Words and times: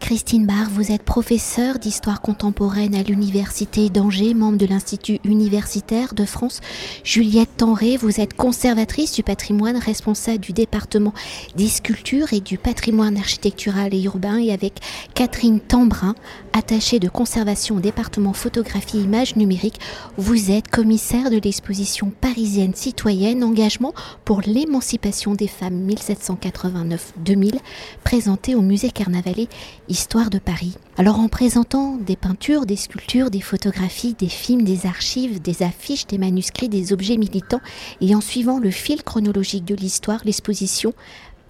Christine 0.00 0.46
Barr, 0.46 0.68
vous 0.70 0.90
êtes 0.90 1.04
professeure 1.04 1.78
d'histoire 1.78 2.20
contemporaine 2.20 2.96
à 2.96 3.02
l'Université 3.02 3.90
d'Angers, 3.90 4.34
membre 4.34 4.58
de 4.58 4.66
l'Institut 4.66 5.20
universitaire 5.24 6.14
de 6.14 6.24
France. 6.24 6.60
Juliette 7.04 7.56
Tenré, 7.58 7.96
vous 7.96 8.20
êtes 8.20 8.34
conservatrice 8.34 9.12
du 9.12 9.22
patrimoine, 9.22 9.76
responsable 9.76 10.40
du 10.40 10.52
département 10.52 11.12
des 11.54 11.68
sculptures 11.68 12.32
et 12.32 12.40
du 12.40 12.58
patrimoine 12.58 13.18
architectural 13.18 13.94
et 13.94 14.02
urbain, 14.02 14.38
et 14.38 14.52
avec 14.52 14.80
Catherine 15.14 15.60
Tambrin, 15.60 16.16
attachée 16.54 16.98
de 16.98 17.08
conservation 17.08 17.76
au 17.76 17.80
département 17.80 18.32
photographie 18.32 18.98
et 18.98 19.02
images 19.02 19.36
numériques, 19.36 19.78
vous 20.16 20.50
êtes 20.50 20.68
commissaire 20.68 21.30
de 21.30 21.38
l'exposition 21.38 22.10
parisienne 22.20 22.74
citoyenne 22.74 23.44
Engagement 23.44 23.94
pour 24.24 24.40
l'émancipation 24.40 25.34
des 25.34 25.46
femmes 25.46 25.86
1789-2000, 25.88 27.58
présentée 28.02 28.56
au 28.56 28.62
musée 28.62 28.90
Carnavalet 28.90 29.46
Histoire 29.90 30.30
de 30.30 30.38
Paris. 30.38 30.76
Alors 30.98 31.18
en 31.18 31.26
présentant 31.26 31.96
des 31.96 32.14
peintures, 32.14 32.64
des 32.64 32.76
sculptures, 32.76 33.28
des 33.28 33.40
photographies, 33.40 34.14
des 34.14 34.28
films, 34.28 34.62
des 34.62 34.86
archives, 34.86 35.42
des 35.42 35.64
affiches, 35.64 36.06
des 36.06 36.16
manuscrits, 36.16 36.68
des 36.68 36.92
objets 36.92 37.16
militants, 37.16 37.60
et 38.00 38.14
en 38.14 38.20
suivant 38.20 38.60
le 38.60 38.70
fil 38.70 39.02
chronologique 39.02 39.64
de 39.64 39.74
l'histoire, 39.74 40.20
l'exposition 40.24 40.94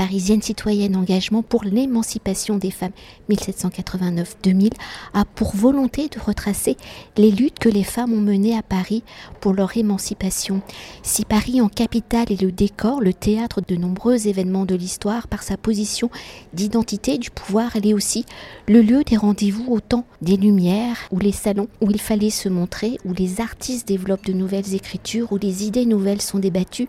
parisienne 0.00 0.40
citoyenne 0.40 0.96
engagement 0.96 1.42
pour 1.42 1.62
l'émancipation 1.62 2.56
des 2.56 2.70
femmes 2.70 2.94
1789-2000 3.28 4.70
a 5.12 5.26
pour 5.26 5.54
volonté 5.54 6.08
de 6.08 6.18
retracer 6.18 6.78
les 7.18 7.30
luttes 7.30 7.58
que 7.58 7.68
les 7.68 7.84
femmes 7.84 8.14
ont 8.14 8.20
menées 8.22 8.56
à 8.56 8.62
Paris 8.62 9.04
pour 9.42 9.52
leur 9.52 9.76
émancipation. 9.76 10.62
Si 11.02 11.26
Paris 11.26 11.60
en 11.60 11.68
capitale 11.68 12.32
est 12.32 12.40
le 12.40 12.50
décor, 12.50 13.02
le 13.02 13.12
théâtre 13.12 13.60
de 13.60 13.76
nombreux 13.76 14.26
événements 14.26 14.64
de 14.64 14.74
l'histoire 14.74 15.28
par 15.28 15.42
sa 15.42 15.58
position 15.58 16.08
d'identité 16.54 17.18
du 17.18 17.30
pouvoir, 17.30 17.76
elle 17.76 17.86
est 17.86 17.92
aussi 17.92 18.24
le 18.68 18.80
lieu 18.80 19.04
des 19.04 19.18
rendez-vous 19.18 19.70
au 19.70 19.80
temps 19.80 20.06
des 20.22 20.38
lumières, 20.38 20.96
où 21.10 21.18
les 21.18 21.30
salons 21.30 21.68
où 21.82 21.90
il 21.90 22.00
fallait 22.00 22.30
se 22.30 22.48
montrer, 22.48 22.96
où 23.04 23.12
les 23.12 23.42
artistes 23.42 23.86
développent 23.86 24.24
de 24.24 24.32
nouvelles 24.32 24.74
écritures, 24.74 25.30
où 25.30 25.36
les 25.36 25.66
idées 25.66 25.84
nouvelles 25.84 26.22
sont 26.22 26.38
débattues. 26.38 26.88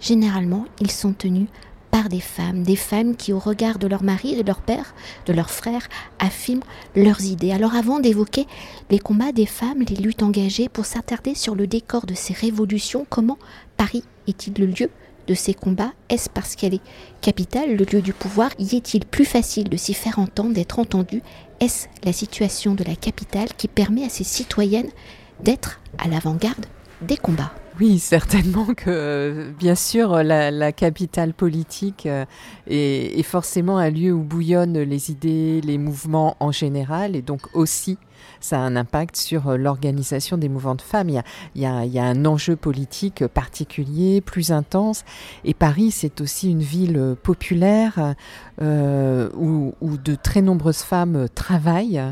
Généralement, 0.00 0.66
ils 0.80 0.90
sont 0.90 1.14
tenus 1.14 1.48
par 1.94 2.08
des 2.08 2.18
femmes, 2.18 2.64
des 2.64 2.74
femmes 2.74 3.14
qui, 3.14 3.32
au 3.32 3.38
regard 3.38 3.78
de 3.78 3.86
leur 3.86 4.02
mari, 4.02 4.34
de 4.34 4.44
leur 4.44 4.60
père, 4.60 4.96
de 5.26 5.32
leurs 5.32 5.52
frères, 5.52 5.88
affirment 6.18 6.64
leurs 6.96 7.22
idées. 7.22 7.52
Alors 7.52 7.76
avant 7.76 8.00
d'évoquer 8.00 8.48
les 8.90 8.98
combats 8.98 9.30
des 9.30 9.46
femmes, 9.46 9.84
les 9.88 9.94
luttes 9.94 10.24
engagées, 10.24 10.68
pour 10.68 10.86
s'attarder 10.86 11.36
sur 11.36 11.54
le 11.54 11.68
décor 11.68 12.04
de 12.06 12.14
ces 12.14 12.34
révolutions, 12.34 13.06
comment 13.08 13.38
Paris 13.76 14.02
est-il 14.26 14.54
le 14.58 14.66
lieu 14.66 14.90
de 15.28 15.34
ces 15.34 15.54
combats? 15.54 15.92
Est-ce 16.08 16.28
parce 16.28 16.56
qu'elle 16.56 16.74
est 16.74 16.82
capitale, 17.20 17.76
le 17.76 17.84
lieu 17.84 18.02
du 18.02 18.12
pouvoir? 18.12 18.50
Y 18.58 18.74
est-il 18.74 19.04
plus 19.04 19.24
facile 19.24 19.68
de 19.68 19.76
s'y 19.76 19.94
faire 19.94 20.18
entendre, 20.18 20.52
d'être 20.52 20.80
entendu? 20.80 21.22
Est-ce 21.60 21.86
la 22.02 22.12
situation 22.12 22.74
de 22.74 22.82
la 22.82 22.96
capitale 22.96 23.54
qui 23.56 23.68
permet 23.68 24.04
à 24.04 24.08
ces 24.08 24.24
citoyennes 24.24 24.90
d'être 25.44 25.80
à 25.98 26.08
l'avant-garde 26.08 26.66
des 27.02 27.16
combats? 27.16 27.54
Oui, 27.80 27.98
certainement 27.98 28.72
que, 28.74 29.52
bien 29.58 29.74
sûr, 29.74 30.22
la, 30.22 30.72
capitale 30.72 31.34
politique 31.34 32.06
euh, 32.06 32.24
est, 32.68 33.22
forcément 33.24 33.78
un 33.78 33.90
lieu 33.90 34.12
où 34.12 34.22
bouillonnent 34.22 34.78
les 34.78 35.10
idées, 35.10 35.60
les 35.60 35.78
mouvements 35.78 36.36
en 36.38 36.52
général, 36.52 37.16
et 37.16 37.22
donc 37.22 37.42
aussi 37.52 37.98
ça 38.40 38.58
a 38.58 38.60
un 38.60 38.76
impact 38.76 39.16
sur 39.16 39.48
euh, 39.48 39.56
l'organisation 39.56 40.36
des 40.36 40.48
mouvements 40.48 40.74
de 40.74 40.82
femmes. 40.82 41.08
Il 41.08 41.22
y, 41.56 41.66
a, 41.66 42.04
un 42.04 42.24
enjeu 42.24 42.56
politique 42.56 43.26
particulier, 43.26 44.20
plus 44.20 44.52
intense. 44.52 45.04
Et 45.44 45.54
Paris, 45.54 45.90
c'est 45.90 46.20
aussi 46.20 46.50
une 46.50 46.62
ville 46.62 47.16
populaire 47.22 48.14
euh, 48.62 49.30
où, 49.34 49.74
de 49.82 50.14
très 50.14 50.42
nombreuses 50.42 50.82
femmes 50.82 51.26
travaillent. 51.34 52.02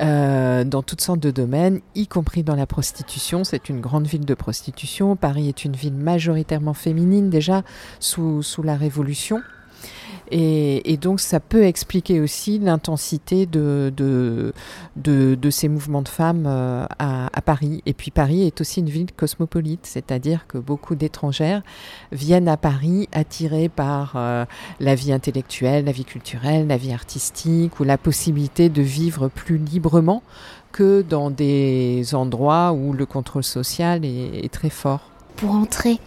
Dans 0.00 0.84
toutes 0.86 1.00
sortes 1.00 1.18
de 1.18 1.32
domaines, 1.32 1.80
y 1.96 2.06
compris 2.06 2.44
dans 2.44 2.54
la 2.54 2.66
prostitution. 2.66 3.42
C'est 3.42 3.68
une 3.68 3.80
grande 3.80 4.06
ville 4.06 4.24
de 4.24 4.34
prostitution. 4.34 4.87
Paris 5.20 5.48
est 5.48 5.64
une 5.64 5.76
ville 5.76 5.94
majoritairement 5.94 6.74
féminine 6.74 7.30
déjà 7.30 7.62
sous, 8.00 8.42
la 8.62 8.76
Révolution. 8.76 9.42
Et, 10.30 10.96
donc 11.00 11.20
ça 11.20 11.40
peut 11.40 11.64
expliquer 11.64 12.20
aussi 12.20 12.58
l'intensité 12.58 13.46
de, 13.46 14.52
ces 15.50 15.68
mouvements 15.68 16.02
de 16.02 16.08
femmes 16.08 16.44
euh, 16.46 16.86
à, 16.98 17.40
Paris. 17.42 17.82
Et 17.86 17.94
puis 17.94 18.10
Paris 18.10 18.46
est 18.46 18.60
aussi 18.60 18.80
une 18.80 18.90
ville 18.90 19.12
cosmopolite, 19.12 19.86
c'est-à-dire 19.86 20.46
que 20.46 20.58
beaucoup 20.58 20.94
d'étrangères 20.94 21.62
viennent 22.12 22.48
à 22.48 22.56
Paris 22.56 23.08
attirées 23.12 23.68
par 23.68 24.14
euh, 24.16 24.44
la 24.80 24.94
vie 24.94 25.12
intellectuelle, 25.12 25.84
la 25.84 25.92
vie 25.92 26.04
culturelle, 26.04 26.66
la 26.66 26.76
vie 26.76 26.92
artistique 26.92 27.80
ou 27.80 27.84
la 27.84 27.98
possibilité 27.98 28.68
de 28.68 28.82
vivre 28.82 29.28
plus 29.28 29.58
librement 29.58 30.22
que 30.72 31.02
dans 31.02 31.30
des 31.30 32.14
endroits 32.14 32.72
où 32.72 32.92
le 32.92 33.06
contrôle 33.06 33.44
social 33.44 34.04
est 34.04 34.52
très 34.52 34.70
fort. 34.70 35.10
Pour 35.38 35.52
entrer 35.52 35.98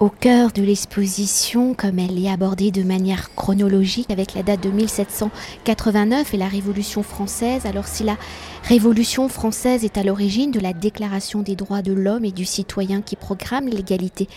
au 0.00 0.08
cœur 0.08 0.50
de 0.50 0.60
l'exposition, 0.60 1.74
comme 1.74 2.00
elle 2.00 2.18
est 2.18 2.28
abordée 2.28 2.72
de 2.72 2.82
manière 2.82 3.32
chronologique 3.36 4.10
avec 4.10 4.34
la 4.34 4.42
date 4.42 4.64
de 4.64 4.70
1789 4.70 6.34
et 6.34 6.36
la 6.36 6.48
Révolution 6.48 7.04
française. 7.04 7.66
Alors 7.66 7.86
si 7.86 8.02
la 8.02 8.16
Révolution 8.64 9.28
française 9.28 9.84
est 9.84 9.96
à 9.96 10.02
l'origine 10.02 10.50
de 10.50 10.58
la 10.58 10.72
Déclaration 10.72 11.42
des 11.42 11.54
droits 11.54 11.82
de 11.82 11.92
l'homme 11.92 12.24
et 12.24 12.32
du 12.32 12.44
citoyen 12.44 13.00
qui 13.00 13.14
programme 13.14 13.68
l'égalité 13.68 14.28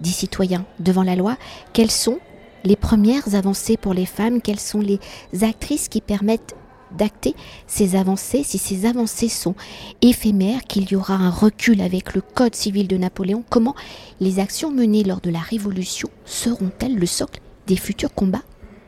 des 0.00 0.08
citoyens 0.08 0.64
devant 0.80 1.02
la 1.02 1.14
loi, 1.14 1.36
quelles 1.74 1.90
sont 1.90 2.18
les 2.64 2.76
premières 2.76 3.34
avancées 3.34 3.76
pour 3.76 3.92
les 3.92 4.06
femmes? 4.06 4.40
Quelles 4.40 4.58
sont 4.58 4.80
les 4.80 5.00
actrices 5.42 5.90
qui 5.90 6.00
permettent 6.00 6.54
d'acter 6.96 7.34
ces 7.66 7.96
avancées, 7.96 8.42
si 8.44 8.58
ces 8.58 8.86
avancées 8.86 9.28
sont 9.28 9.54
éphémères, 10.00 10.62
qu'il 10.62 10.90
y 10.90 10.96
aura 10.96 11.14
un 11.14 11.30
recul 11.30 11.80
avec 11.80 12.14
le 12.14 12.20
Code 12.20 12.54
civil 12.54 12.88
de 12.88 12.96
Napoléon, 12.96 13.44
comment 13.48 13.74
les 14.20 14.38
actions 14.38 14.70
menées 14.70 15.04
lors 15.04 15.20
de 15.20 15.30
la 15.30 15.40
Révolution 15.40 16.08
seront-elles 16.24 16.96
le 16.96 17.06
socle 17.06 17.40
des 17.66 17.76
futurs 17.76 18.14
combats 18.14 18.42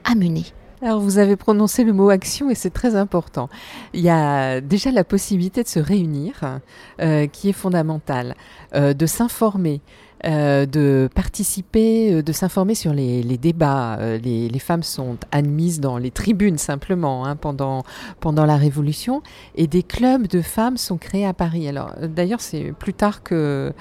à 0.04 0.14
mener? 0.14 0.44
Alors 0.82 1.00
vous 1.00 1.16
avez 1.16 1.36
prononcé 1.36 1.82
le 1.82 1.94
mot 1.94 2.10
action 2.10 2.50
et 2.50 2.54
c'est 2.54 2.68
très 2.68 2.94
important. 2.94 3.48
Il 3.94 4.00
y 4.00 4.10
a 4.10 4.60
déjà 4.60 4.90
la 4.90 5.02
possibilité 5.02 5.62
de 5.62 5.68
se 5.68 5.78
réunir 5.78 6.60
euh, 7.00 7.26
qui 7.26 7.48
est 7.48 7.54
fondamentale, 7.54 8.34
euh, 8.74 8.92
de 8.92 9.06
s'informer, 9.06 9.80
euh, 10.26 10.64
de 10.64 11.08
participer, 11.14 12.14
euh, 12.14 12.22
de 12.22 12.32
s'informer 12.32 12.74
sur 12.74 12.94
les, 12.94 13.22
débats. 13.36 13.98
Euh, 13.98 14.18
les, 14.18 14.58
femmes 14.58 14.82
sont 14.82 15.18
admises 15.32 15.80
dans 15.80 15.98
les 15.98 16.10
tribunes 16.10 16.56
simplement 16.56 17.26
hein, 17.26 17.36
pendant, 17.36 17.82
pendant 18.20 18.46
la 18.46 18.56
Révolution 18.56 19.22
et 19.54 19.66
des 19.66 19.82
clubs 19.82 20.26
de 20.26 20.40
femmes 20.40 20.78
sont 20.78 20.96
créés 20.96 21.26
à 21.26 21.34
Paris. 21.34 21.68
Alors 21.68 21.92
d'ailleurs 22.00 22.40
c'est 22.40 22.72
plus 22.78 22.94
tard 22.94 23.22
que 23.22 23.72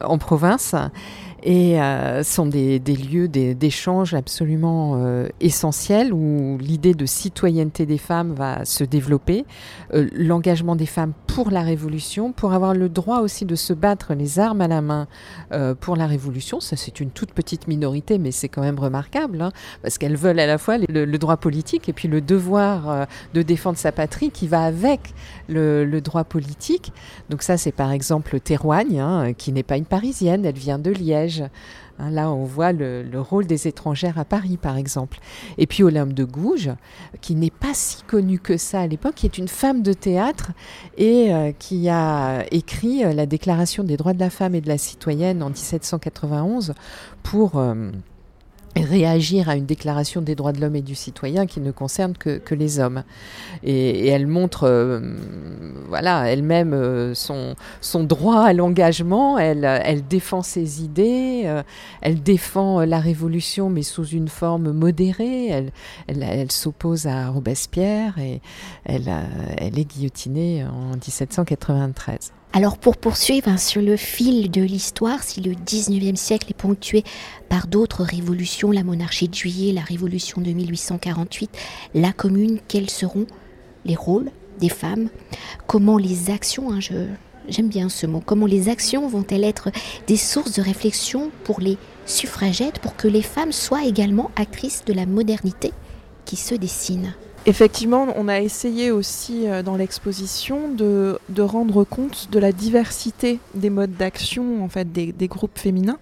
en 0.00 0.18
province 0.18 0.74
et 1.46 1.80
euh, 1.80 2.24
sont 2.24 2.46
des, 2.46 2.80
lieux 2.80 3.28
d'échange 3.28 4.14
absolument 4.14 4.96
euh, 4.96 5.28
essentiels 5.40 6.12
où 6.12 6.58
l'idée 6.58 6.92
de 6.92 7.06
citoyenneté 7.06 7.86
des 7.86 7.98
femmes 7.98 8.32
va 8.32 8.64
se 8.64 8.82
développer, 8.82 9.44
euh, 9.94 10.08
l'engagement 10.12 10.74
des 10.74 10.86
femmes 10.86 11.12
pour 11.28 11.52
la 11.52 11.62
révolution, 11.62 12.32
pour 12.32 12.52
avoir 12.52 12.74
le 12.74 12.88
droit 12.88 13.20
aussi 13.20 13.44
de 13.44 13.54
se 13.54 13.72
battre 13.72 14.12
les 14.14 14.40
armes 14.40 14.60
à 14.60 14.68
la 14.68 14.80
main 14.80 15.06
pour 15.80 15.96
la 15.96 16.06
révolution. 16.06 16.60
Ça, 16.60 16.76
c'est 16.76 16.98
une 16.98 17.10
toute 17.10 17.32
petite 17.32 17.68
minorité, 17.68 18.18
mais 18.18 18.30
c'est 18.30 18.48
quand 18.48 18.62
même 18.62 18.78
remarquable, 18.78 19.42
hein, 19.42 19.52
parce 19.82 19.98
qu'elles 19.98 20.16
veulent 20.16 20.40
à 20.40 20.46
la 20.46 20.56
fois 20.56 20.78
le, 20.78 21.18
droit 21.18 21.36
politique 21.36 21.88
et 21.90 21.92
puis 21.92 22.08
le 22.08 22.22
devoir 22.22 23.06
de 23.34 23.42
défendre 23.42 23.76
sa 23.76 23.92
patrie 23.92 24.30
qui 24.30 24.48
va 24.48 24.62
avec 24.62 25.00
le, 25.48 26.00
droit 26.00 26.24
politique. 26.24 26.92
Donc 27.28 27.42
ça, 27.42 27.58
c'est 27.58 27.72
par 27.72 27.92
exemple 27.92 28.40
Théroigne, 28.40 28.98
hein, 28.98 29.32
qui 29.34 29.52
n'est 29.52 29.62
pas 29.62 29.76
une 29.76 29.84
Parisienne, 29.84 30.46
elle 30.46 30.58
vient 30.58 30.78
de 30.78 30.90
Liège 30.90 31.35
Hein, 31.98 32.10
là, 32.10 32.30
on 32.30 32.44
voit 32.44 32.72
le, 32.72 33.08
rôle 33.14 33.46
des 33.46 33.68
étrangères 33.68 34.18
à 34.18 34.24
Paris, 34.24 34.56
par 34.56 34.76
exemple. 34.76 35.18
Et 35.58 35.66
puis 35.66 35.82
Olympe 35.82 36.12
de 36.12 36.24
Gouges, 36.24 36.70
qui 37.20 37.34
n'est 37.34 37.50
pas 37.50 37.74
si 37.74 38.02
connue 38.02 38.38
que 38.38 38.56
ça 38.56 38.80
à 38.80 38.86
l'époque, 38.86 39.14
qui 39.14 39.26
est 39.26 39.38
une 39.38 39.48
femme 39.48 39.82
de 39.82 39.92
théâtre 39.92 40.52
et 40.98 41.32
euh, 41.32 41.52
qui 41.58 41.88
a 41.88 42.44
écrit 42.50 43.04
euh, 43.04 43.12
la 43.12 43.26
Déclaration 43.26 43.84
des 43.84 43.96
droits 43.96 44.12
de 44.12 44.20
la 44.20 44.30
femme 44.30 44.54
et 44.54 44.60
de 44.60 44.68
la 44.68 44.78
citoyenne 44.78 45.42
en 45.42 45.48
1791 45.48 46.74
pour... 47.22 47.56
Euh, 47.56 47.90
réagir 48.84 49.48
à 49.48 49.56
une 49.56 49.66
déclaration 49.66 50.20
des 50.20 50.34
droits 50.34 50.52
de 50.52 50.60
l'homme 50.60 50.76
et 50.76 50.82
du 50.82 50.94
citoyen 50.94 51.46
qui 51.46 51.60
ne 51.60 51.70
concerne 51.70 52.14
que, 52.14 52.40
les 52.54 52.78
hommes. 52.78 53.02
Et, 53.62 54.08
elle 54.08 54.26
montre, 54.26 54.64
euh, 54.64 55.16
voilà, 55.88 56.30
elle-même 56.30 56.72
euh, 56.72 57.14
son, 57.14 57.54
son, 57.80 58.04
droit 58.04 58.42
à 58.42 58.52
l'engagement, 58.52 59.38
elle, 59.38 59.64
elle, 59.64 60.06
défend 60.06 60.42
ses 60.42 60.82
idées, 60.82 61.42
euh, 61.44 61.62
elle 62.00 62.22
défend 62.22 62.80
la 62.80 62.98
révolution 62.98 63.68
mais 63.68 63.82
sous 63.82 64.06
une 64.06 64.28
forme 64.28 64.72
modérée, 64.72 65.48
elle, 65.48 65.72
elle, 66.08 66.50
s'oppose 66.50 67.06
à 67.06 67.28
Robespierre 67.28 68.18
et 68.18 68.40
elle, 68.84 69.12
elle 69.58 69.78
est 69.78 69.84
guillotinée 69.84 70.64
en 70.64 70.92
1793. 70.92 72.32
Alors 72.52 72.78
pour 72.78 72.96
poursuivre 72.96 73.48
hein, 73.48 73.58
sur 73.58 73.82
le 73.82 73.98
fil 73.98 74.50
de 74.50 74.62
l'histoire, 74.62 75.22
si 75.22 75.42
le 75.42 75.52
19e 75.52 76.16
siècle 76.16 76.46
est 76.50 76.56
ponctué 76.56 77.04
par 77.50 77.66
d'autres 77.66 78.02
révolutions, 78.02 78.70
la 78.70 78.82
monarchie 78.82 79.28
de 79.28 79.34
juillet, 79.34 79.72
la 79.74 79.82
révolution 79.82 80.40
de 80.40 80.50
1848, 80.50 81.50
la 81.94 82.12
commune, 82.12 82.58
quels 82.66 82.88
seront 82.88 83.26
les 83.84 83.94
rôles 83.94 84.30
des 84.58 84.70
femmes? 84.70 85.10
Comment 85.66 85.98
les 85.98 86.30
actions, 86.30 86.72
hein, 86.72 86.78
j'aime 86.80 87.68
bien 87.68 87.90
ce 87.90 88.06
mot, 88.06 88.22
comment 88.24 88.46
les 88.46 88.70
actions 88.70 89.06
vont-elles 89.06 89.44
être 89.44 89.70
des 90.06 90.16
sources 90.16 90.52
de 90.52 90.62
réflexion 90.62 91.30
pour 91.44 91.60
les 91.60 91.76
suffragettes, 92.06 92.78
pour 92.78 92.96
que 92.96 93.06
les 93.06 93.22
femmes 93.22 93.52
soient 93.52 93.84
également 93.84 94.30
actrices 94.34 94.82
de 94.86 94.94
la 94.94 95.04
modernité 95.04 95.72
qui 96.24 96.36
se 96.36 96.54
dessine? 96.54 97.12
Effectivement, 97.48 98.08
on 98.16 98.26
a 98.26 98.40
essayé 98.40 98.90
aussi 98.90 99.48
euh, 99.48 99.62
dans 99.62 99.76
l'exposition 99.76 100.68
de, 100.68 101.16
rendre 101.38 101.84
compte 101.84 102.28
de 102.32 102.40
la 102.40 102.50
diversité 102.50 103.38
des 103.54 103.70
modes 103.70 103.96
d'action 103.96 104.64
en 104.64 104.68
fait 104.68 104.92
des, 104.92 105.28
groupes 105.28 105.56
féminins. 105.56 105.98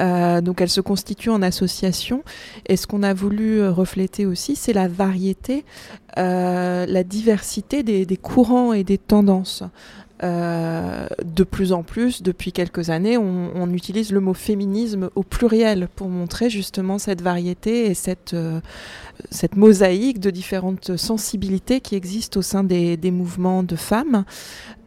Euh, 0.00 0.40
donc 0.40 0.62
elles 0.62 0.70
se 0.70 0.80
constituent 0.80 1.30
en 1.30 1.42
association 1.42 2.24
et 2.66 2.76
ce 2.76 2.88
qu'on 2.88 3.04
a 3.04 3.14
voulu 3.14 3.60
euh, 3.60 3.70
refléter 3.70 4.26
aussi 4.26 4.56
c'est 4.56 4.72
la 4.72 4.88
variété, 4.88 5.64
la 6.16 7.04
diversité 7.04 7.82
des, 7.82 8.16
courants 8.16 8.72
et 8.72 8.84
des 8.84 8.98
tendances. 8.98 9.62
De 10.22 11.44
plus 11.44 11.72
en 11.72 11.82
plus, 11.82 12.22
depuis 12.22 12.52
quelques 12.52 12.90
années, 12.90 13.18
on, 13.18 13.70
utilise 13.74 14.12
le 14.12 14.20
mot 14.20 14.34
féminisme 14.34 15.10
au 15.14 15.22
pluriel 15.22 15.88
pour 15.96 16.08
montrer 16.08 16.48
justement 16.48 16.98
cette 16.98 17.20
variété 17.20 17.86
et 17.86 17.94
cette, 17.94 18.36
cette 19.30 19.56
mosaïque 19.56 20.20
de 20.20 20.30
différentes 20.30 20.96
sensibilités 20.96 21.80
qui 21.80 21.94
existent 21.94 22.40
au 22.40 22.42
sein 22.42 22.64
des, 22.64 23.10
mouvements 23.10 23.62
de 23.62 23.76
femmes. 23.76 24.24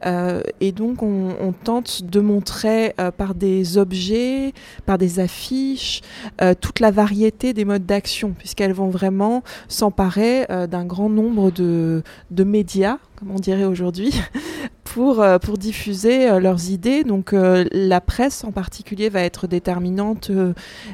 Euh, 0.05 0.41
et 0.59 0.71
donc 0.71 1.01
on, 1.01 1.53
tente 1.63 2.03
de 2.03 2.19
montrer 2.19 2.93
euh, 2.99 3.09
par 3.09 3.33
des 3.33 3.79
objets, 3.79 4.53
par 4.85 4.97
des 4.99 5.19
affiches, 5.19 6.01
euh, 6.41 6.53
toute 6.59 6.79
la 6.79 6.91
variété 6.91 7.53
des 7.53 7.65
modes 7.65 7.85
d'action, 7.85 8.35
puisqu'elles 8.37 8.73
vont 8.73 8.89
vraiment 8.89 9.43
s'emparer 9.67 10.45
d'un 10.69 10.85
grand 10.85 11.09
nombre 11.09 11.51
de, 11.51 12.03
de 12.31 12.43
médias, 12.43 12.99
comme 13.15 13.31
on 13.31 13.39
dirait 13.39 13.65
aujourd'hui, 13.65 14.13
pour, 14.97 15.21
euh, 15.21 15.37
pour 15.37 15.59
diffuser 15.59 16.27
euh, 16.27 16.39
leurs 16.39 16.71
idées. 16.71 17.03
Donc 17.03 17.31
euh, 17.31 17.65
la 17.71 18.01
presse 18.01 18.43
en 18.43 18.51
particulier 18.51 19.09
va 19.09 19.21
être 19.21 19.45
déterminante 19.45 20.31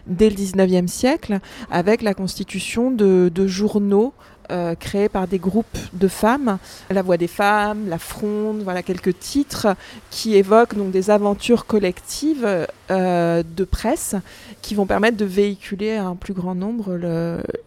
dès 0.07 0.29
le 0.29 0.35
19e 0.35 0.87
siècle 0.87 1.39
avec 1.71 2.01
la 2.01 2.13
constitution 2.13 2.91
de 2.91 3.47
journaux 3.47 4.13
euh, 4.51 4.75
créés 4.75 5.09
par 5.09 5.27
des 5.27 5.39
groupes 5.39 5.77
de 5.93 6.07
femmes, 6.07 6.57
La 6.89 7.01
Voix 7.01 7.17
des 7.17 7.27
femmes, 7.27 7.87
La 7.87 7.97
Fronde, 7.97 8.61
voilà 8.63 8.83
quelques 8.83 9.17
titres 9.19 9.75
qui 10.09 10.35
évoquent 10.35 10.75
donc 10.75 10.91
des 10.91 11.09
aventures 11.09 11.65
collectives 11.65 12.47
euh, 12.91 13.43
de 13.43 13.63
presse 13.63 14.15
qui 14.61 14.75
vont 14.75 14.85
permettre 14.85 15.17
de 15.17 15.25
véhiculer 15.25 15.91
à 15.95 16.05
un 16.05 16.15
plus 16.15 16.33
grand 16.33 16.55
nombre 16.55 16.99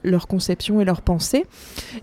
leurs 0.04 0.26
conceptions 0.26 0.80
et 0.80 0.84
leurs 0.84 1.02
pensées. 1.02 1.46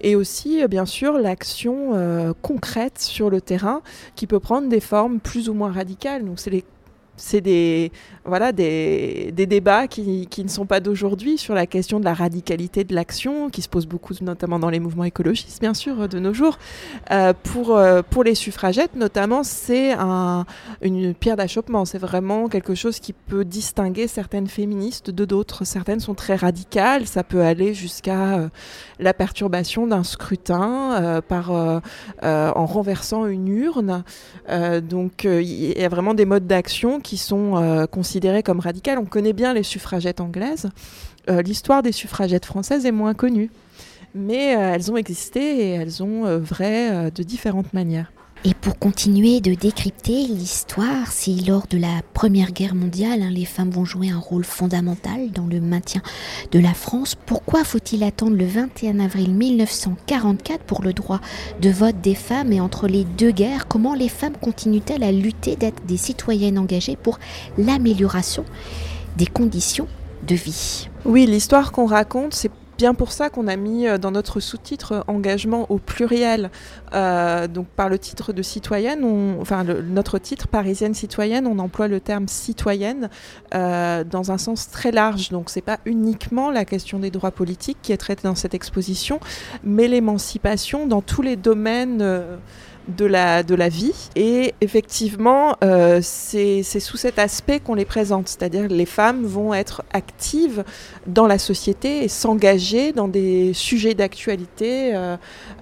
Et 0.02 0.16
aussi, 0.16 0.64
euh, 0.64 0.68
bien 0.68 0.86
sûr, 0.86 1.20
l'action 1.20 2.34
concrète 2.42 3.00
sur 3.00 3.30
le 3.30 3.42
terrain 3.42 3.82
qui 4.16 4.28
peut 4.28 4.40
prendre 4.40 4.70
des 4.70 4.80
formes 4.80 5.20
plus 5.20 5.50
ou 5.50 5.54
moins 5.54 5.72
radicales. 5.72 6.26
Donc, 6.26 6.40
c'est 6.40 6.50
les 6.50 6.64
c'est 7.16 7.42
des, 7.42 7.92
voilà, 8.26 8.52
des, 8.52 9.32
des 9.34 9.46
débats 9.46 9.88
qui, 9.88 10.28
qui, 10.28 10.44
ne 10.44 10.50
sont 10.50 10.66
pas 10.66 10.80
d'aujourd'hui 10.80 11.38
sur 11.38 11.54
la 11.54 11.68
question 11.68 12.00
de 12.00 12.06
la 12.06 12.14
radicalité 12.14 12.84
de 12.84 12.96
l'action, 12.96 13.50
qui 13.50 13.62
se 13.62 13.70
pose 13.70 13.86
beaucoup, 13.86 14.14
notamment 14.22 14.60
dans 14.60 14.70
les 14.70 14.80
mouvements 14.80 15.04
écologistes, 15.04 15.62
bien 15.62 15.74
sûr, 15.74 16.08
de 16.08 16.20
nos 16.20 16.34
jours. 16.34 16.58
Euh, 17.12 17.34
pour, 17.44 17.78
euh, 17.78 18.02
pour 18.02 18.24
les 18.24 18.34
suffragettes, 18.34 18.96
notamment, 18.96 19.44
c'est 19.44 19.92
un, 19.92 20.46
une 20.82 21.14
pierre 21.14 21.38
d'achoppement. 21.38 21.86
C'est 21.86 22.00
vraiment 22.00 22.48
quelque 22.48 22.76
chose 22.76 23.00
qui 23.00 23.14
peut 23.14 23.46
distinguer 23.46 24.08
certaines 24.08 24.48
féministes 24.48 25.12
de 25.12 25.26
d'autres. 25.26 25.66
Certaines 25.66 26.00
sont 26.00 26.16
très 26.16 26.36
radicales. 26.36 27.06
Ça 27.06 27.24
peut 27.24 27.42
aller 27.42 27.74
jusqu'à 27.74 28.38
euh, 28.38 28.50
la 29.00 29.14
perturbation 29.14 29.86
d'un 29.86 30.04
scrutin 30.04 31.22
par, 31.28 31.52
en 31.52 32.66
renversant 32.66 33.26
une 33.26 33.48
urne. 33.48 34.04
donc, 34.82 35.26
il 35.26 35.80
y 35.80 35.84
a 35.84 35.90
vraiment 35.90 36.14
des 36.14 36.26
modes 36.26 36.48
d'action 36.48 37.00
qui 37.04 37.18
sont 37.18 37.58
euh, 37.58 37.86
considérées 37.86 38.42
comme 38.42 38.60
radicales. 38.60 38.98
On 38.98 39.06
connaît 39.06 39.34
bien 39.34 39.54
les 39.54 39.64
suffragettes 39.64 40.22
anglaises. 40.22 40.70
Euh, 41.30 41.42
l'histoire 41.42 41.84
des 41.84 41.92
suffragettes 41.92 42.46
françaises 42.46 42.86
est 42.86 42.92
moins 42.92 43.14
connue. 43.14 43.52
Mais 44.16 44.56
euh, 44.56 44.74
elles 44.74 44.92
ont 44.92 44.98
existé 44.98 45.60
et 45.60 45.70
elles 45.72 46.02
ont 46.02 46.26
œuvré 46.26 47.12
de 47.12 47.24
différentes 47.24 47.74
manières. 47.74 48.12
Et 48.46 48.54
pour 48.54 48.78
continuer 48.78 49.40
de 49.40 49.54
décrypter 49.54 50.28
l'histoire, 50.28 51.08
si 51.10 51.46
lors 51.46 51.66
de 51.68 51.78
la 51.78 52.02
Première 52.14 52.52
Guerre 52.52 52.76
mondiale, 52.76 53.22
hein, 53.22 53.30
les 53.30 53.46
femmes 53.46 53.70
vont 53.70 53.86
jouer 53.86 54.10
un 54.10 54.20
rôle 54.20 54.44
fondamental 54.44 55.32
dans 55.32 55.46
le 55.46 55.62
maintien 55.62 56.02
de 56.52 56.60
la 56.60 56.74
France, 56.74 57.16
pourquoi 57.26 57.64
faut-il 57.64 58.04
attendre 58.04 58.36
le 58.36 58.46
21 58.46 59.00
avril 59.00 59.34
1944 59.34 60.62
pour 60.64 60.82
le 60.82 60.92
droit 60.92 61.22
de 61.62 61.70
vote 61.70 62.02
des 62.02 62.16
femmes 62.16 62.52
Et 62.52 62.60
entre 62.60 62.90
les 62.90 63.06
deux 63.06 63.32
guerres, 63.32 63.70
comment 63.70 63.94
les 63.94 64.10
femmes 64.10 64.36
continuent-elles 64.36 65.04
à 65.04 65.14
lutter 65.14 65.56
d'être 65.56 65.86
des 65.86 65.98
citoyennes 65.98 66.60
engagées 66.60 66.98
pour 66.98 67.20
l'amélioration 67.58 68.44
des 69.16 69.28
conditions 69.28 69.88
de 70.28 70.36
vie? 70.36 70.90
Oui, 71.06 71.26
l'histoire 71.26 71.72
qu'on 71.72 71.86
raconte, 71.86 72.34
c'est 72.34 72.52
bien 72.78 72.94
pour 72.94 73.12
ça 73.12 73.30
qu'on 73.30 73.48
a 73.48 73.56
mis 73.56 73.88
euh, 73.88 73.98
dans 73.98 74.12
notre 74.12 74.40
sous-titre 74.40 74.94
euh, 74.94 75.02
engagement 75.08 75.66
au 75.70 75.78
pluriel. 75.78 76.50
Euh, 76.94 77.48
donc 77.48 77.68
par 77.68 77.90
le 77.90 77.98
titre 77.98 78.34
de 78.34 78.42
citoyenne, 78.42 79.04
enfin 79.40 79.64
notre 79.64 80.20
titre 80.20 80.48
parisienne 80.48 80.94
citoyenne, 80.94 81.48
on 81.48 81.60
emploie 81.60 81.88
le 81.88 82.00
terme 82.00 82.28
citoyenne 82.28 83.10
dans 83.52 84.32
un 84.32 84.38
sens 84.38 84.70
très 84.70 84.92
large. 84.92 85.30
Donc 85.30 85.50
c'est 85.50 85.62
pas 85.62 85.80
uniquement 85.86 86.52
la 86.52 86.66
question 86.66 87.00
des 87.00 87.10
droits 87.10 87.32
politiques 87.32 87.78
qui 87.82 87.92
est 87.92 87.98
traitée 87.98 88.24
dans 88.24 88.36
cette 88.36 88.54
exposition, 88.54 89.20
mais 89.64 89.88
l'émancipation 89.88 90.86
dans 90.86 91.02
tous 91.02 91.22
les 91.22 91.36
domaines 91.36 92.04
de 92.88 93.06
la, 93.06 93.44
de 93.44 93.56
la 93.56 93.70
vie. 93.70 94.10
Et 94.16 94.54
effectivement, 94.62 95.56
euh, 95.64 96.00
c'est 96.02 96.64
sous 96.64 96.98
cet 96.98 97.20
aspect 97.20 97.60
qu'on 97.60 97.76
les 97.76 97.86
présente, 97.86 98.28
c'est-à-dire 98.28 98.68
les 98.68 98.86
femmes 98.86 99.24
vont 99.24 99.54
être 99.54 99.84
actives 99.94 100.64
dans 101.08 101.28
la 101.28 101.38
société 101.38 102.04
et 102.04 102.08
s'engager 102.08 102.92
dans 102.92 103.08
des 103.08 103.54
sujets 103.54 103.94
d'actualité 103.94 104.96
euh, 104.96 105.18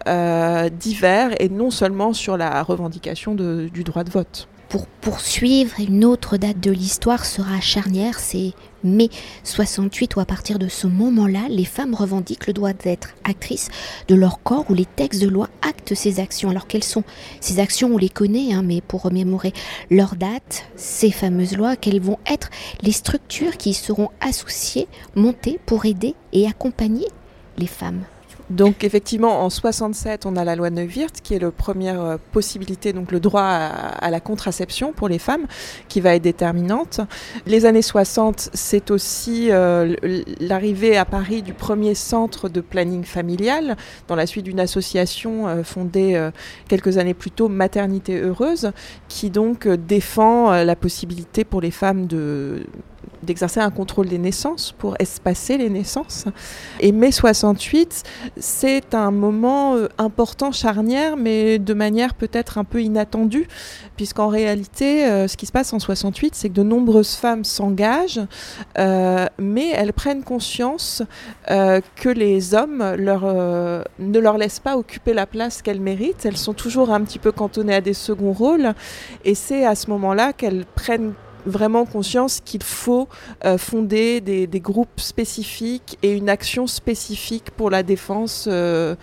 euh, 0.08 0.70
divers 0.70 1.32
et 1.40 1.50
non 1.50 1.72
seulement 1.72 2.14
sur 2.14 2.38
la 2.38 2.64
revendication 2.64 3.36
du 3.36 3.84
droit 3.84 4.04
de 4.04 4.10
vote 4.10 4.48
pour 4.70 4.88
poursuivre, 4.88 5.82
une 5.82 6.06
autre 6.06 6.38
date 6.38 6.62
de 6.62 6.72
l'histoire 6.72 7.26
sera 7.26 7.60
charnière, 7.60 8.20
c'est 8.20 8.54
mai 8.83 9.10
68, 9.44 10.16
où 10.16 10.19
à 10.19 10.25
partir 10.25 10.60
de 10.60 10.68
ce 10.68 10.88
moment-là, 10.88 11.42
les 11.50 11.66
femmes 11.66 11.94
revendiquent 11.94 12.48
le 12.48 12.54
droit 12.54 12.74
d'être 12.74 13.16
actrices 13.24 13.69
de 14.07 14.16
leur 14.16 14.42
corps, 14.44 14.65
où 14.70 14.74
les 14.74 14.86
textes 14.86 15.22
de 15.22 15.27
loi 15.27 15.50
actent 15.62 15.96
ces 15.96 16.20
actions. 16.20 16.50
Alors 16.50 16.67
quelles 16.67 16.84
sont 16.84 17.03
ces 17.39 17.60
actions? 17.60 17.94
On 17.94 17.98
les 17.98 18.10
connaît, 18.10 18.53
hein, 18.53 18.63
mais 18.63 18.82
pour 18.82 19.03
remémorer 19.03 19.53
leur 19.89 20.15
date, 20.15 20.65
ces 20.75 21.12
fameuses 21.12 21.58
lois, 21.58 21.75
quelles 21.75 22.01
vont 22.01 22.20
être 22.29 22.50
les 22.82 22.91
structures 22.91 23.58
qui 23.58 23.74
seront 23.74 24.10
associées, 24.20 24.88
montées 25.15 25.60
pour 25.65 25.86
aider 25.86 26.15
et 26.34 26.48
accompagner 26.48 27.08
les 27.58 27.67
femmes? 27.67 28.03
Donc 28.51 28.84
effectivement, 28.84 29.43
en 29.43 29.50
67, 29.50 30.25
on 30.25 30.36
a 30.36 30.43
la 30.43 30.55
loi 30.55 30.70
Neuwirth, 30.70 31.22
qui 31.24 31.34
est 31.34 31.39
la 31.39 31.51
première 31.51 32.01
euh, 32.01 32.17
possibilité, 32.31 32.91
donc 32.91 33.12
le 33.12 33.20
droit 33.20 33.43
à, 33.43 34.12
la 34.12 34.20
contraception 34.20 34.91
pour 34.91 35.08
les 35.08 35.20
femmes, 35.20 35.46
qui 35.88 36.01
va 36.01 36.15
être 36.15 36.22
déterminante. 36.22 37.00
Les 37.46 37.65
années 37.65 37.81
60, 37.81 38.50
c'est 38.53 38.91
aussi 38.91 39.48
euh, 39.51 39.96
l'arrivée 40.39 40.98
à 40.98 41.05
Paris 41.05 41.41
du 41.41 41.53
premier 41.53 41.96
centre 41.96 42.50
de 42.50 42.60
planning 42.60 43.05
familial, 43.05 43.77
dans 44.08 44.15
la 44.15 44.25
suite 44.25 44.46
d'une 44.46 44.60
association 44.60 45.48
euh, 45.48 45.63
fondée 45.63 46.29
quelques 46.67 46.98
années 46.98 47.13
plus 47.13 47.31
tôt, 47.31 47.48
Maternité 47.48 48.20
Heureuse, 48.20 48.72
qui 49.08 49.29
donc 49.29 49.67
défend 49.67 50.51
la 50.63 50.75
possibilité 50.75 51.46
pour 51.46 51.62
les 51.62 51.72
femmes 51.72 52.05
de 52.05 52.65
d'exercer 53.24 53.60
un 53.60 53.70
contrôle 53.70 54.08
des 54.08 54.18
naissances 54.18 54.74
pour 54.78 54.96
espacer 55.00 55.58
les 55.58 55.70
naissances. 55.70 56.25
Et 56.80 56.92
mai 56.92 57.12
68, 57.12 58.04
c'est 58.38 58.96
un 58.96 59.12
moment 59.12 59.75
euh, 59.75 59.88
important, 59.98 60.51
charnière, 60.51 61.18
mais 61.18 61.60
de 61.60 61.74
manière 61.74 62.13
peut-être 62.13 62.58
un 62.58 62.63
peu 62.63 62.82
inattendue, 62.82 63.48
puisqu'en 63.96 64.28
réalité, 64.28 65.06
euh, 65.06 65.28
ce 65.28 65.38
qui 65.38 65.46
se 65.46 65.51
passe 65.51 65.74
en 65.74 65.80
68, 65.80 66.36
c'est 66.36 66.50
que 66.50 66.54
de 66.54 66.63
nombreuses 66.63 67.16
femmes 67.16 67.44
s'engagent, 67.44 68.22
euh, 68.78 69.25
mais 69.38 69.70
elles 69.70 69.94
prennent 69.94 70.24
conscience 70.24 71.04
que 71.48 72.10
les 72.10 72.54
hommes 72.54 72.80
ne 72.98 74.20
leur 74.20 74.38
laissent 74.38 74.60
pas 74.60 74.78
occuper 74.78 75.13
la 75.13 75.25
place 75.25 75.62
qu'elles 75.62 75.82
méritent. 75.82 76.25
Elles 76.25 76.38
sont 76.38 76.54
toujours 76.54 76.92
un 76.92 77.01
petit 77.01 77.20
peu 77.20 77.32
cantonnées 77.32 77.75
à 77.75 77.82
des 77.82 77.94
seconds 77.94 78.32
rôles, 78.32 78.74
et 79.25 79.36
c'est 79.36 79.66
à 79.66 79.75
ce 79.75 79.90
moment-là 79.90 80.34
qu'elles 80.34 80.66
prennent 80.66 81.13
vraiment 81.45 81.86
conscience 81.86 82.39
qu'il 82.43 82.63
faut 82.63 83.07
euh, 83.45 83.57
fonder 83.57 84.21
des, 84.21 84.60
groupes 84.60 85.00
spécifiques 85.00 85.98
et 86.03 86.12
une 86.12 86.29
action 86.29 86.67
spécifique 86.67 87.51
pour 87.51 87.69
la 87.69 87.83
défense 87.83 88.48
euh, 88.48 88.95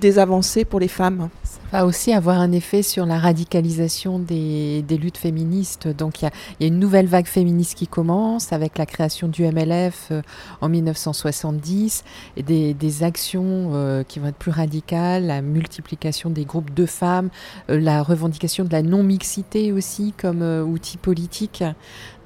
des 0.00 0.18
avancées 0.18 0.64
pour 0.64 0.80
les 0.80 0.88
femmes. 0.88 1.28
Va 1.72 1.86
aussi 1.86 2.12
avoir 2.12 2.40
un 2.40 2.52
effet 2.52 2.82
sur 2.82 3.06
la 3.06 3.18
radicalisation 3.18 4.18
des, 4.18 4.84
luttes 4.90 5.18
féministes. 5.18 5.88
Donc 5.88 6.22
il 6.22 6.30
y, 6.60 6.64
a 6.64 6.66
une 6.66 6.78
nouvelle 6.78 7.06
vague 7.06 7.26
féministe 7.26 7.74
qui 7.74 7.86
commence 7.86 8.52
avec 8.52 8.78
la 8.78 8.86
création 8.86 9.28
du 9.28 9.44
MLF 9.44 10.08
euh, 10.10 10.22
en 10.60 10.68
1970 10.68 12.04
et 12.36 12.42
des, 12.42 13.02
actions 13.02 13.70
euh, 13.72 14.04
qui 14.04 14.20
vont 14.20 14.28
être 14.28 14.36
plus 14.36 14.52
radicales, 14.52 15.26
la 15.26 15.42
multiplication 15.42 16.30
des 16.30 16.44
groupes 16.44 16.72
de 16.72 16.86
femmes, 16.86 17.30
euh, 17.70 17.80
la 17.80 18.02
revendication 18.02 18.64
de 18.64 18.72
la 18.72 18.82
non-mixité 18.82 19.72
aussi 19.72 20.14
comme 20.16 20.42
outil 20.42 20.96
politique. 20.96 21.64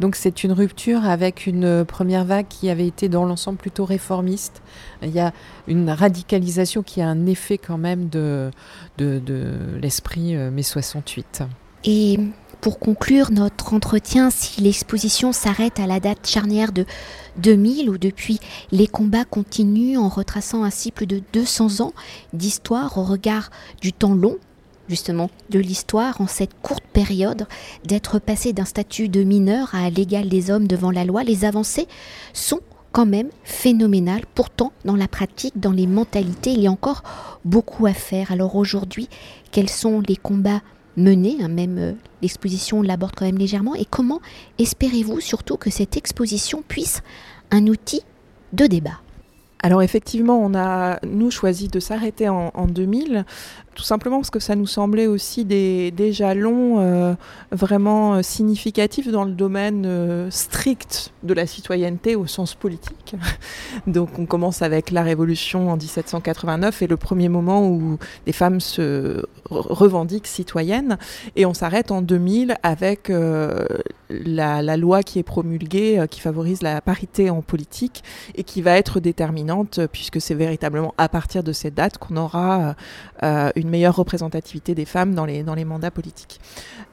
Donc 0.01 0.15
c'est 0.15 0.45
une 0.45 0.53
rupture 0.53 1.07
avec 1.07 1.47
une 1.47 1.85
première 1.85 2.25
vague 2.25 2.47
qui 2.49 2.71
avait 2.71 2.87
été 2.87 3.09
dans 3.09 3.25
l'ensemble 3.25 3.59
plutôt 3.59 3.85
réformiste. 3.85 4.63
Il 5.03 5.11
y 5.11 5.21
a 5.21 5.33
une 5.67 5.91
radicalisation 5.91 6.83
qui 6.83 7.01
a 7.01 7.09
un 7.09 7.27
effet 7.27 7.59
quand 7.59 7.79
même 7.79 8.09
de, 8.09 8.51
de 9.19 9.79
l'esprit 9.81 10.37
euh, 10.37 10.51
mai 10.51 10.63
68. 10.63 11.43
Et 11.85 12.19
pour 12.61 12.79
conclure 12.79 13.31
notre 13.31 13.73
entretien, 13.73 14.31
si 14.31 14.61
l'exposition 14.61 15.33
s'arrête 15.33 15.79
à 15.79 15.87
la 15.87 16.01
date 16.01 16.27
charnière 16.27 16.73
de 16.73 16.85
2000, 17.37 17.89
où 17.89 17.99
depuis 17.99 18.41
les 18.73 18.89
combats 18.89 19.25
continuent 19.25 19.99
en 19.99 20.09
retraçant 20.09 20.65
ainsi 20.65 20.91
plus 20.91 21.07
de 21.07 21.23
200 21.33 21.81
ans 21.81 21.93
d'histoire 22.33 22.99
au 22.99 23.05
regard 23.05 23.51
du 23.81 23.93
temps 23.93 24.15
long 24.15 24.39
justement 24.89 25.31
de 25.51 25.59
l'histoire 25.59 26.21
en 26.21 26.27
cette 26.27 26.55
courte 26.63 26.85
période 26.93 27.47
d'être 27.85 28.19
passé 28.19 28.53
d'un 28.53 28.65
statut 28.65 29.09
de 29.09 29.23
mineur 29.23 29.75
à 29.75 29.91
l'égal 29.91 30.29
des 30.29 30.51
hommes 30.51 30.67
devant 30.67 30.91
la 30.91 31.05
loi, 31.05 31.25
les 31.25 31.45
avancées 31.45 31.87
sont 32.33 32.61
quand 32.93 33.07
même 33.07 33.29
phénoménales. 33.45 34.25
Pourtant, 34.35 34.73
dans 34.85 34.97
la 34.97 35.09
pratique, 35.09 35.59
dans 35.59 35.73
les 35.73 35.87
mentalités, 35.87 36.51
il 36.51 36.61
y 36.61 36.67
a 36.67 36.71
encore 36.71 37.03
beaucoup 37.45 37.87
à 37.87 37.93
faire. 37.93 38.33
Alors 38.33 38.57
aujourd'hui, 38.57 39.09
quels 39.51 39.71
sont 39.71 40.01
les 40.01 40.17
combats 40.17 40.63
menés 40.97 41.37
hein, 41.41 41.49
Même 41.49 41.79
euh, 41.79 41.93
l'exposition 42.23 42.83
l'aborde 42.83 43.15
quand 43.17 43.27
même 43.27 43.39
légèrement. 43.39 43.75
Et 43.75 43.85
comment 43.85 44.21
espérez-vous 44.59 45.21
surtout 45.21 45.57
que 45.57 45.71
cette 45.71 45.97
exposition 45.97 46.63
puisse 46.67 47.03
un 47.51 47.67
outil 47.67 48.03
de 48.53 48.67
débat? 48.67 49.01
Alors 49.61 49.83
effectivement, 49.83 50.39
on 50.41 50.55
a, 50.55 51.01
nous, 51.05 51.33
choisi 51.33 51.69
de 51.69 51.81
s'arrêter 51.81 52.29
en, 52.29 52.53
en, 52.55 52.67
2000, 52.67 53.25
tout 53.79 53.85
simplement 53.85 54.17
parce 54.17 54.31
que 54.31 54.41
ça 54.41 54.57
nous 54.57 54.67
semblait 54.67 55.07
aussi 55.07 55.45
des, 55.45 55.93
des 55.93 56.13
jalons 56.13 56.81
euh, 56.81 57.15
vraiment 57.53 58.25
significatifs 58.25 59.07
dans 59.07 59.23
le 59.23 59.31
domaine 59.31 59.85
euh, 59.87 60.29
strict 60.33 61.13
de 61.23 61.33
la 61.33 61.47
citoyenneté 61.47 62.17
au 62.17 62.27
sens 62.27 62.57
politique. 62.57 63.15
Donc 63.87 64.19
on 64.19 64.27
commence 64.27 64.63
avec 64.63 64.91
la 64.91 65.05
Révolution 65.05 65.71
en 65.71 65.77
1789 65.77 66.83
et 66.83 66.89
le 66.89 66.97
premier 66.97 67.29
moment 67.29 67.69
où 67.69 67.99
les 68.27 68.33
femmes 68.33 68.59
se 68.59 69.25
revendiquent 69.49 70.27
citoyennes, 70.27 70.99
et 71.37 71.47
on 71.47 71.55
s'arrête 71.55 71.91
en 71.91 72.03
2000 72.03 72.57
avec 72.65 73.09
euh, 73.09 73.65
la, 74.11 74.77
loi 74.77 75.03
qui 75.05 75.21
est 75.21 75.23
promulguée, 75.23 76.05
qui 76.11 76.21
favorise 76.21 76.63
la 76.63 76.81
parité 76.81 77.31
en 77.31 77.43
politique 77.43 78.03
et 78.35 78.43
qui 78.43 78.61
va 78.61 78.77
être 78.77 78.99
déterminante 78.99 79.81
puisque 79.93 80.21
c'est 80.21 80.35
véritablement 80.35 80.95
à 80.99 81.09
partir 81.09 81.43
de 81.43 81.53
cette 81.53 81.75
date 81.75 81.97
qu'on 81.97 82.17
aura 82.17 82.75
euh, 83.23 83.51
meilleure 83.69 83.97
représentativité 83.97 84.75
des 84.75 84.85
femmes 84.85 85.15
dans 85.15 85.25
les, 85.25 85.43
dans 85.43 85.55
les 85.55 85.65
mandats 85.65 85.91
politiques. 85.91 86.41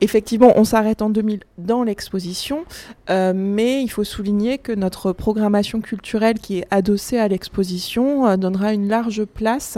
Effectivement, 0.02 0.54
on 0.56 0.64
s'arrête 0.64 1.02
en 1.02 1.10
2000 1.10 1.42
dans 1.58 1.84
l'exposition, 1.84 2.66
euh, 3.10 3.34
mais 3.36 3.82
il 3.82 3.90
faut 3.90 4.04
souligner 4.04 4.58
que 4.58 4.72
notre 4.72 5.14
programmation 5.14 5.82
culturelle 5.82 6.40
qui 6.40 6.60
est 6.60 6.68
adossée 6.72 7.18
à 7.18 7.28
l'exposition 7.28 8.28
euh, 8.28 8.38
donnera 8.38 8.74
une 8.74 8.88
large 8.88 9.26
place 9.26 9.78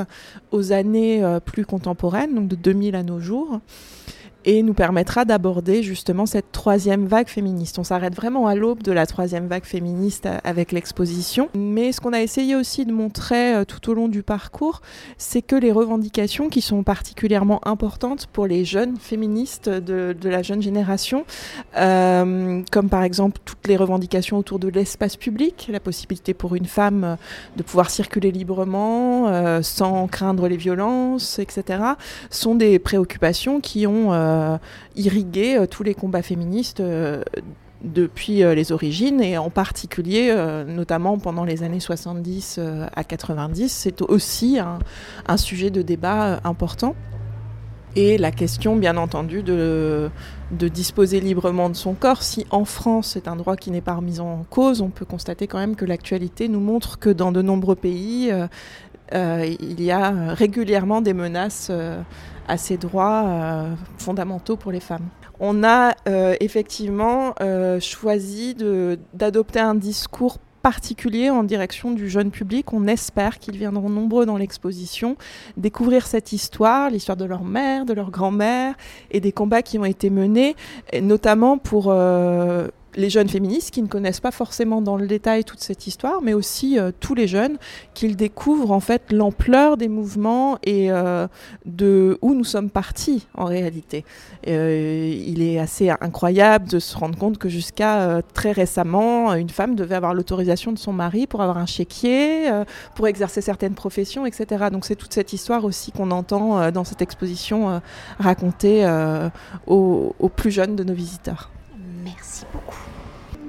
aux 0.52 0.72
années 0.72 1.24
euh, 1.24 1.40
plus 1.40 1.66
contemporaines, 1.66 2.36
donc 2.36 2.48
de 2.48 2.56
2000 2.56 2.96
à 2.96 3.04
nos 3.04 3.20
jours 3.20 3.60
et 4.48 4.64
nous 4.64 4.74
permettra 4.74 5.26
d'aborder 5.26 5.84
justement 5.84 6.26
cette 6.26 6.54
troisième 6.54 7.06
vague 7.06 7.28
féministe. 7.28 7.78
On 7.80 7.84
s'arrête 7.84 8.16
vraiment 8.16 8.48
à 8.48 8.56
l'aube 8.56 8.82
de 8.82 8.94
la 8.94 9.06
troisième 9.06 9.48
vague 9.48 9.66
féministe 9.66 10.28
avec 10.46 10.72
l'exposition, 10.72 11.50
mais 11.54 11.92
ce 11.92 12.00
qu'on 12.00 12.14
a 12.14 12.22
essayé 12.22 12.56
aussi 12.56 12.86
de 12.86 12.94
montrer 12.94 13.54
euh, 13.54 13.66
tout 13.66 13.92
au 13.92 13.94
long 13.94 14.08
du 14.08 14.24
parcours, 14.24 14.82
c'est 15.18 15.42
que 15.42 15.58
les 15.58 15.74
revendications 15.74 16.48
qui 16.48 16.62
sont 16.62 16.84
particulièrement 16.84 17.60
importantes 17.68 18.28
pour 18.28 18.48
les 18.48 18.64
jeunes 18.64 18.96
féministes 18.96 19.68
de, 19.68 20.16
la 20.24 20.42
jeune 20.44 20.62
génération, 20.62 21.26
euh, 21.76 22.62
comme 22.72 22.88
par 22.88 23.04
exemple 23.04 23.42
toutes 23.44 23.68
les 23.68 23.76
revendications 23.76 24.38
autour 24.38 24.60
de 24.60 24.70
l'espace 24.70 25.18
public, 25.18 25.68
la 25.70 25.82
possibilité 25.82 26.34
pour 26.34 26.56
une 26.56 26.68
femme 26.68 27.18
de 27.58 27.64
pouvoir 27.64 27.90
circuler 27.90 28.32
librement, 28.32 29.28
euh, 29.28 29.62
sans 29.62 30.08
craindre 30.08 30.48
les 30.48 30.58
violences, 30.58 31.38
etc., 31.40 31.84
sont 32.30 32.56
des 32.56 32.80
préoccupations 32.80 33.60
qui 33.60 33.86
ont 33.86 34.14
euh, 34.14 34.37
irriguer 34.96 35.58
euh, 35.58 35.66
tous 35.68 35.84
les 35.84 35.94
combats 35.94 36.22
féministes 36.22 36.80
euh, 36.80 37.24
depuis 37.84 38.44
euh, 38.44 38.56
les 38.56 38.72
origines 38.72 39.22
et 39.22 39.38
en 39.38 39.50
particulier, 39.50 40.34
notamment 40.68 41.20
pendant 41.20 41.44
les 41.44 41.64
années 41.64 41.80
70 41.80 42.60
à 42.96 43.04
90, 43.04 43.72
c'est 43.72 44.02
aussi 44.02 44.58
un, 44.60 45.38
sujet 45.38 45.70
de 45.70 45.84
débat 45.84 46.40
important. 46.44 46.96
Et 48.00 48.20
la 48.20 48.30
question, 48.30 48.76
bien 48.76 48.96
entendu, 48.96 49.42
de, 49.42 50.12
disposer 50.52 51.20
librement 51.20 51.68
de 51.68 51.76
son 51.76 51.96
corps. 51.96 52.22
Si 52.22 52.46
en 52.52 52.64
France 52.64 53.10
c'est 53.14 53.28
un 53.28 53.36
droit 53.36 53.56
qui 53.56 53.72
n'est 53.72 53.82
pas 53.82 53.96
remis 53.96 54.20
en 54.20 54.46
cause, 54.52 54.82
on 54.82 54.90
peut 54.90 55.04
constater 55.04 55.48
quand 55.48 55.58
même 55.58 55.76
que 55.76 55.84
l'actualité 55.84 56.48
nous 56.48 56.60
montre 56.60 57.00
que 57.00 57.10
dans 57.10 57.32
de 57.32 57.42
nombreux 57.42 57.76
pays, 57.76 58.30
euh, 58.32 58.36
euh, 58.44 58.48
il 59.14 59.82
y 59.82 59.92
a 59.92 60.34
régulièrement 60.34 61.02
des 61.02 61.14
menaces 61.14 61.70
euh, 61.70 62.02
à 62.48 62.58
ces 62.58 62.78
droits 62.78 63.24
euh, 63.26 63.74
fondamentaux 63.98 64.56
pour 64.56 64.72
les 64.72 64.80
femmes. 64.80 65.08
On 65.40 65.64
a 65.64 65.94
euh, 66.08 66.36
effectivement 66.40 67.36
euh, 67.42 67.80
choisi 67.80 68.56
d'adopter 69.14 69.60
un 69.60 69.76
discours 69.76 70.40
particulier 70.64 71.30
en 71.30 71.44
direction 71.44 71.92
du 71.92 72.10
jeune 72.10 72.32
public. 72.32 72.74
On 72.74 72.88
espère 72.88 73.40
qu'ils 73.40 73.58
viendront 73.58 73.90
nombreux 73.90 74.26
dans 74.26 74.38
l'exposition 74.38 75.16
découvrir 75.56 76.08
cette 76.08 76.34
histoire, 76.34 76.90
l'histoire 76.90 77.18
de 77.18 77.26
leur 77.26 77.44
mère, 77.44 77.86
de 77.86 77.94
leur 77.94 78.12
grand-mère 78.12 78.76
et 79.12 79.20
des 79.20 79.32
combats 79.32 79.62
qui 79.62 79.78
ont 79.78 79.86
été 79.86 80.10
menés, 80.10 80.56
notamment 81.02 81.58
pour 81.58 81.88
euh, 81.90 82.68
les 82.98 83.12
jeunes 83.12 83.30
féministes 83.30 83.72
qui 83.72 83.82
ne 83.82 83.88
connaissent 83.88 84.20
pas 84.20 84.32
forcément 84.32 84.82
dans 84.82 84.98
le 84.98 85.08
détail 85.08 85.44
toute 85.44 85.62
cette 85.62 85.86
histoire, 85.88 86.22
mais 86.22 86.34
aussi 86.34 86.78
euh, 86.78 86.92
tous 87.00 87.14
les 87.14 87.28
jeunes 87.28 87.58
qu'ils 87.94 88.16
découvrent 88.16 88.72
en 88.72 88.80
fait 88.80 89.12
l'ampleur 89.12 89.78
des 89.78 89.88
mouvements 89.88 90.58
et 90.64 90.92
euh, 90.92 91.28
de 91.66 92.18
où 92.22 92.34
nous 92.34 92.44
sommes 92.44 92.72
partis 92.72 93.28
en 93.36 93.46
réalité. 93.46 94.04
Euh, 94.48 95.24
il 95.26 95.44
est 95.44 95.60
assez 95.60 95.90
incroyable 95.90 96.68
de 96.68 96.80
se 96.80 96.98
rendre 96.98 97.18
compte 97.18 97.38
que 97.38 97.50
jusqu'à 97.50 98.22
très 98.34 98.52
récemment, 98.52 99.34
une 99.36 99.50
femme 99.50 99.76
devait 99.76 99.96
avoir 99.96 100.16
l'autorisation 100.16 100.72
de 100.72 100.80
son 100.80 100.94
mari 100.94 101.28
pour 101.28 101.42
avoir 101.42 101.60
un 101.60 101.68
chéquier, 101.68 102.50
pour 102.96 103.08
exercer 103.08 103.42
certaines 103.42 103.76
professions, 103.76 104.26
etc. 104.26 104.66
Donc 104.72 104.86
c'est 104.86 104.96
toute 104.96 105.14
cette 105.14 105.34
histoire 105.34 105.64
aussi 105.66 105.92
qu'on 105.92 106.10
entend 106.10 106.72
dans 106.72 106.84
cette 106.84 107.04
exposition 107.04 107.80
racontée 108.18 108.88
aux 109.68 110.32
plus 110.36 110.52
jeunes 110.52 110.76
de 110.76 110.84
nos 110.84 110.94
visiteurs. 110.94 111.52
Merci 112.16 112.46
beaucoup. 112.54 112.78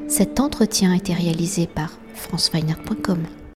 Cet 0.08 0.40
entretien 0.40 0.92
a 0.92 0.96
été 0.96 1.14
réalisé 1.14 1.66
par 1.66 1.92
franceweiner.com. 2.14 3.24